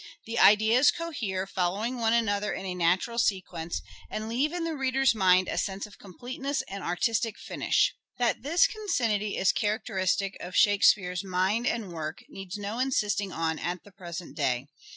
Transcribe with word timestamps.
The 0.25 0.39
ideas 0.39 0.89
cohere, 0.89 1.45
following 1.45 1.99
one 1.99 2.13
another 2.13 2.53
in 2.53 2.65
a 2.65 2.73
natural 2.73 3.19
sequence, 3.19 3.83
and 4.09 4.27
leave 4.27 4.51
in 4.51 4.63
the 4.63 4.75
reader's 4.75 5.13
mind 5.13 5.47
a 5.47 5.59
sense 5.59 5.85
of 5.85 5.99
completeness 5.99 6.63
and 6.63 6.83
artistic 6.83 7.37
finish. 7.37 7.93
That 8.17 8.41
this 8.41 8.65
concinnity 8.65 9.37
is 9.37 9.51
characteristic 9.51 10.37
of 10.39 10.55
Shake 10.55 10.83
speare's 10.83 11.23
mind 11.23 11.67
and 11.67 11.91
work 11.93 12.23
needs 12.29 12.57
no 12.57 12.79
insisting 12.79 13.31
on 13.31 13.59
at 13.59 13.83
the 13.83 13.91
present 13.91 14.35
day. 14.35 14.65